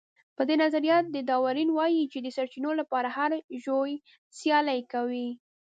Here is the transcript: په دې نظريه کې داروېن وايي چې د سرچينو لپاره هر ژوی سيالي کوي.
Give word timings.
په 0.35 0.41
دې 0.49 0.55
نظريه 0.63 0.97
کې 1.11 1.21
داروېن 1.29 1.69
وايي 1.73 2.03
چې 2.11 2.17
د 2.21 2.27
سرچينو 2.37 2.71
لپاره 2.79 3.09
هر 3.17 3.31
ژوی 3.63 3.91
سيالي 4.37 4.79
کوي. 4.93 5.29